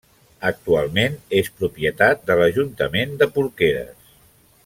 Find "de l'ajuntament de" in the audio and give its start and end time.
2.31-3.31